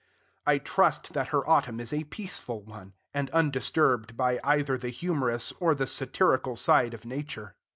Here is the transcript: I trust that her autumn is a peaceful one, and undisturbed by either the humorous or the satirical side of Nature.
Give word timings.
I 0.47 0.57
trust 0.57 1.13
that 1.13 1.27
her 1.27 1.47
autumn 1.47 1.79
is 1.79 1.93
a 1.93 2.05
peaceful 2.05 2.63
one, 2.63 2.93
and 3.13 3.29
undisturbed 3.29 4.17
by 4.17 4.39
either 4.43 4.75
the 4.75 4.89
humorous 4.89 5.51
or 5.59 5.75
the 5.75 5.85
satirical 5.85 6.55
side 6.55 6.95
of 6.95 7.05
Nature. 7.05 7.55